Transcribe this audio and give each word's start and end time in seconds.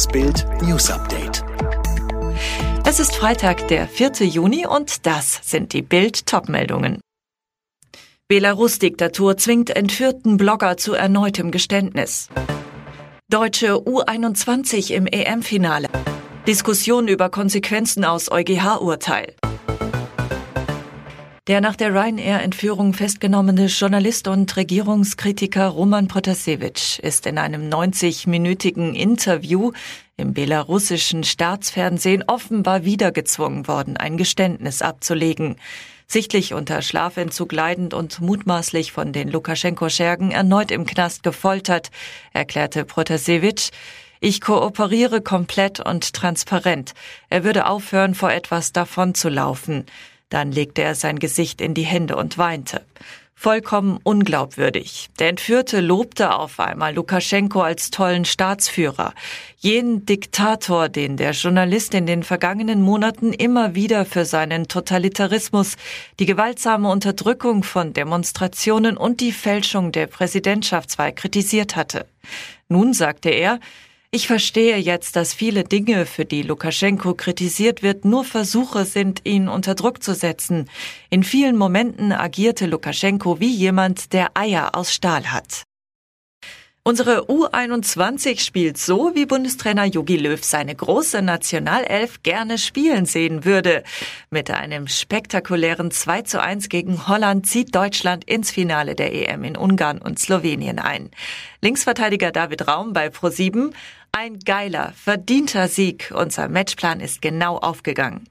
Das 0.00 0.08
Bild 0.08 0.46
News 0.62 0.90
Update. 0.90 1.44
Es 2.86 3.00
ist 3.00 3.14
Freitag, 3.14 3.68
der 3.68 3.86
4. 3.86 4.26
Juni 4.26 4.66
und 4.66 5.04
das 5.04 5.40
sind 5.42 5.74
die 5.74 5.82
Bild 5.82 6.24
Topmeldungen. 6.24 7.02
Belarus-Diktatur 8.26 9.36
zwingt 9.36 9.68
entführten 9.68 10.38
Blogger 10.38 10.78
zu 10.78 10.94
erneutem 10.94 11.50
Geständnis. 11.50 12.30
Deutsche 13.28 13.74
U21 13.74 14.90
im 14.90 15.06
EM-Finale. 15.06 15.90
Diskussion 16.46 17.06
über 17.06 17.28
Konsequenzen 17.28 18.06
aus 18.06 18.32
EuGH-Urteil. 18.32 19.34
Der 21.46 21.62
nach 21.62 21.74
der 21.74 21.94
Ryanair-Entführung 21.94 22.92
festgenommene 22.92 23.66
Journalist 23.66 24.28
und 24.28 24.54
Regierungskritiker 24.56 25.68
Roman 25.68 26.06
Protasevich 26.06 27.00
ist 27.02 27.26
in 27.26 27.38
einem 27.38 27.70
90-minütigen 27.70 28.92
Interview 28.94 29.72
im 30.18 30.34
belarussischen 30.34 31.24
Staatsfernsehen 31.24 32.24
offenbar 32.26 32.84
wieder 32.84 33.10
gezwungen 33.10 33.66
worden, 33.68 33.96
ein 33.96 34.18
Geständnis 34.18 34.82
abzulegen. 34.82 35.56
Sichtlich 36.06 36.52
unter 36.52 36.82
Schlafentzug 36.82 37.52
leidend 37.52 37.94
und 37.94 38.20
mutmaßlich 38.20 38.92
von 38.92 39.14
den 39.14 39.30
Lukaschenko-Schergen 39.30 40.32
erneut 40.32 40.70
im 40.70 40.84
Knast 40.84 41.22
gefoltert, 41.22 41.90
erklärte 42.34 42.84
Protasevich, 42.84 43.70
ich 44.20 44.42
kooperiere 44.42 45.22
komplett 45.22 45.80
und 45.80 46.12
transparent. 46.12 46.92
Er 47.30 47.44
würde 47.44 47.66
aufhören, 47.66 48.14
vor 48.14 48.30
etwas 48.30 48.72
davonzulaufen. 48.72 49.86
Dann 50.30 50.50
legte 50.50 50.82
er 50.82 50.94
sein 50.94 51.18
Gesicht 51.18 51.60
in 51.60 51.74
die 51.74 51.82
Hände 51.82 52.16
und 52.16 52.38
weinte. 52.38 52.82
Vollkommen 53.42 53.98
unglaubwürdig. 54.02 55.08
Der 55.18 55.30
Entführte 55.30 55.80
lobte 55.80 56.34
auf 56.34 56.60
einmal 56.60 56.94
Lukaschenko 56.94 57.62
als 57.62 57.90
tollen 57.90 58.26
Staatsführer. 58.26 59.14
Jenen 59.56 60.04
Diktator, 60.04 60.90
den 60.90 61.16
der 61.16 61.30
Journalist 61.30 61.94
in 61.94 62.04
den 62.04 62.22
vergangenen 62.22 62.82
Monaten 62.82 63.32
immer 63.32 63.74
wieder 63.74 64.04
für 64.04 64.26
seinen 64.26 64.68
Totalitarismus, 64.68 65.76
die 66.18 66.26
gewaltsame 66.26 66.90
Unterdrückung 66.90 67.62
von 67.62 67.94
Demonstrationen 67.94 68.98
und 68.98 69.20
die 69.22 69.32
Fälschung 69.32 69.90
der 69.90 70.06
Präsidentschaftswahl 70.06 71.14
kritisiert 71.14 71.76
hatte. 71.76 72.04
Nun 72.68 72.92
sagte 72.92 73.30
er, 73.30 73.58
ich 74.12 74.26
verstehe 74.26 74.76
jetzt, 74.76 75.14
dass 75.14 75.34
viele 75.34 75.62
Dinge, 75.62 76.04
für 76.04 76.24
die 76.24 76.42
Lukaschenko 76.42 77.14
kritisiert 77.14 77.82
wird, 77.82 78.04
nur 78.04 78.24
Versuche 78.24 78.84
sind, 78.84 79.20
ihn 79.24 79.48
unter 79.48 79.76
Druck 79.76 80.02
zu 80.02 80.14
setzen. 80.14 80.68
In 81.10 81.22
vielen 81.22 81.56
Momenten 81.56 82.10
agierte 82.12 82.66
Lukaschenko 82.66 83.38
wie 83.38 83.54
jemand, 83.54 84.12
der 84.12 84.36
Eier 84.36 84.74
aus 84.74 84.92
Stahl 84.92 85.30
hat. 85.30 85.62
Unsere 86.82 87.28
U21 87.28 88.40
spielt 88.40 88.78
so, 88.78 89.14
wie 89.14 89.26
Bundestrainer 89.26 89.84
Jogi 89.84 90.16
Löw 90.16 90.42
seine 90.42 90.74
große 90.74 91.20
Nationalelf 91.20 92.22
gerne 92.22 92.56
spielen 92.56 93.04
sehen 93.04 93.44
würde. 93.44 93.84
Mit 94.30 94.50
einem 94.50 94.88
spektakulären 94.88 95.90
2 95.90 96.22
zu 96.22 96.40
1 96.42 96.70
gegen 96.70 97.06
Holland 97.06 97.46
zieht 97.46 97.74
Deutschland 97.74 98.24
ins 98.24 98.50
Finale 98.50 98.94
der 98.94 99.12
EM 99.12 99.44
in 99.44 99.58
Ungarn 99.58 99.98
und 99.98 100.18
Slowenien 100.18 100.78
ein. 100.78 101.10
Linksverteidiger 101.60 102.32
David 102.32 102.66
Raum 102.66 102.94
bei 102.94 103.08
Pro7 103.08 103.72
ein 104.12 104.38
geiler, 104.38 104.92
verdienter 104.96 105.68
Sieg. 105.68 106.12
Unser 106.14 106.48
Matchplan 106.48 107.00
ist 107.00 107.22
genau 107.22 107.56
aufgegangen. 107.58 108.28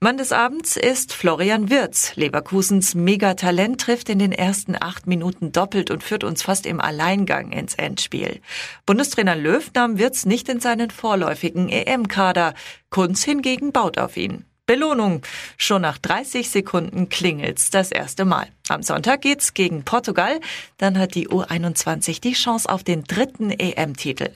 Mann 0.00 0.16
des 0.16 0.32
Abends 0.32 0.76
ist 0.76 1.12
Florian 1.12 1.70
Wirz. 1.70 2.16
Leverkusens 2.16 2.94
Megatalent 2.94 3.80
trifft 3.80 4.08
in 4.08 4.18
den 4.18 4.32
ersten 4.32 4.76
acht 4.80 5.06
Minuten 5.06 5.52
doppelt 5.52 5.90
und 5.90 6.02
führt 6.02 6.24
uns 6.24 6.42
fast 6.42 6.66
im 6.66 6.80
Alleingang 6.80 7.52
ins 7.52 7.74
Endspiel. 7.74 8.40
Bundestrainer 8.86 9.36
Löw 9.36 9.70
nahm 9.74 9.98
Wirz 9.98 10.24
nicht 10.24 10.48
in 10.48 10.60
seinen 10.60 10.90
vorläufigen 10.90 11.68
EM-Kader. 11.68 12.54
Kunz 12.90 13.24
hingegen 13.24 13.72
baut 13.72 13.98
auf 13.98 14.16
ihn. 14.16 14.44
Belohnung. 14.66 15.22
Schon 15.56 15.82
nach 15.82 15.98
30 15.98 16.50
Sekunden 16.50 17.08
klingelt's 17.08 17.70
das 17.70 17.90
erste 17.90 18.24
Mal. 18.24 18.48
Am 18.68 18.82
Sonntag 18.82 19.22
geht's 19.22 19.54
gegen 19.54 19.84
Portugal. 19.84 20.40
Dann 20.76 20.98
hat 20.98 21.14
die 21.14 21.28
U21 21.28 22.20
die 22.20 22.34
Chance 22.34 22.68
auf 22.68 22.84
den 22.84 23.04
dritten 23.04 23.50
EM-Titel. 23.50 24.30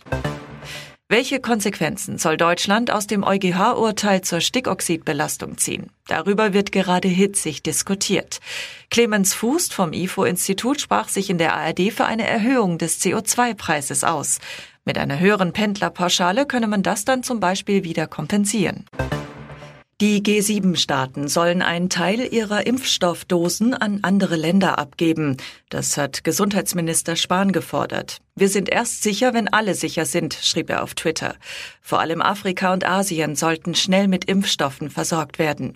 Welche 1.13 1.41
Konsequenzen 1.41 2.17
soll 2.17 2.39
Deutschland 2.39 2.91
aus 2.91 3.07
dem 3.07 3.23
EuGH-Urteil 3.23 4.23
zur 4.23 4.41
Stickoxidbelastung 4.41 5.59
ziehen? 5.59 5.91
Darüber 6.09 6.55
wird 6.55 6.73
gerade 6.73 7.07
hitzig 7.07 7.63
diskutiert. 7.63 8.41
Clemens 8.89 9.35
Fuß 9.35 9.69
vom 9.75 9.93
IFO-Institut 9.93 10.81
sprach 10.81 11.11
sich 11.11 11.29
in 11.29 11.37
der 11.37 11.55
ARD 11.55 11.93
für 11.93 12.07
eine 12.07 12.27
Erhöhung 12.27 12.79
des 12.79 12.99
CO2-Preises 13.03 14.05
aus. 14.05 14.39
Mit 14.87 14.97
einer 14.97 15.19
höheren 15.19 15.53
Pendlerpauschale 15.53 16.47
könne 16.47 16.67
man 16.67 16.83
das 16.83 17.05
dann 17.05 17.23
zum 17.23 17.41
Beispiel 17.41 17.85
wieder 17.85 18.07
kompensieren. 18.07 18.87
Die 20.03 20.21
G7-Staaten 20.21 21.29
sollen 21.29 21.63
einen 21.63 21.89
Teil 21.89 22.19
ihrer 22.35 22.67
Impfstoffdosen 22.67 23.73
an 23.73 24.01
andere 24.03 24.35
Länder 24.35 24.81
abgeben. 24.81 25.37
Das 25.69 25.97
hat 25.97 26.25
Gesundheitsminister 26.25 27.15
Spahn 27.15 27.53
gefordert. 27.53 28.19
Wir 28.35 28.49
sind 28.49 28.69
erst 28.69 29.05
sicher, 29.05 29.33
wenn 29.33 29.47
alle 29.47 29.77
sicher 29.77 30.05
sind, 30.05 30.35
schrieb 30.35 30.71
er 30.71 30.83
auf 30.83 30.95
Twitter. 30.95 31.37
Vor 31.81 32.01
allem 32.01 32.21
Afrika 32.21 32.73
und 32.73 32.85
Asien 32.85 33.37
sollten 33.37 33.77
schnell 33.77 34.09
mit 34.09 34.25
Impfstoffen 34.25 34.91
versorgt 34.91 35.39
werden. 35.39 35.75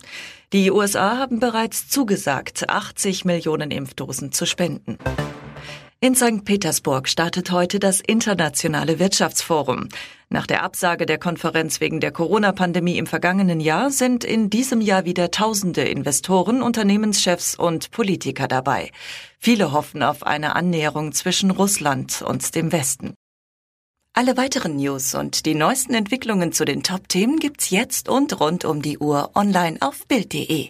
Die 0.51 0.71
USA 0.71 1.17
haben 1.17 1.39
bereits 1.39 1.87
zugesagt, 1.87 2.69
80 2.69 3.23
Millionen 3.23 3.71
Impfdosen 3.71 4.33
zu 4.33 4.45
spenden. 4.45 4.97
In 5.99 6.13
St. 6.13 6.45
Petersburg 6.45 7.09
startet 7.09 7.49
heute 7.49 7.79
das 7.79 8.01
Internationale 8.01 8.99
Wirtschaftsforum. 8.99 9.89
Nach 10.29 10.45
der 10.45 10.61
Absage 10.61 11.07
der 11.07 11.17
Konferenz 11.17 11.81
wegen 11.81 11.99
der 11.99 12.11
Corona-Pandemie 12.11 12.99
im 12.99 13.07
vergangenen 13.07 13.59
Jahr 13.59 13.89
sind 13.89 14.23
in 14.23 14.51
diesem 14.51 14.79
Jahr 14.79 15.05
wieder 15.05 15.31
tausende 15.31 15.81
Investoren, 15.81 16.61
Unternehmenschefs 16.61 17.55
und 17.55 17.89
Politiker 17.89 18.47
dabei. 18.47 18.91
Viele 19.39 19.71
hoffen 19.71 20.03
auf 20.03 20.21
eine 20.21 20.55
Annäherung 20.55 21.13
zwischen 21.13 21.49
Russland 21.49 22.21
und 22.21 22.53
dem 22.53 22.71
Westen. 22.71 23.15
Alle 24.13 24.37
weiteren 24.37 24.75
News 24.75 25.15
und 25.15 25.47
die 25.47 25.55
neuesten 25.55 25.95
Entwicklungen 25.95 26.51
zu 26.51 26.63
den 26.63 26.83
Top-Themen 26.83 27.39
gibt's 27.39 27.71
jetzt 27.71 28.07
und 28.07 28.39
rund 28.39 28.65
um 28.65 28.83
die 28.83 28.99
Uhr 28.99 29.31
online 29.33 29.77
auf 29.81 30.05
Bild.de. 30.07 30.69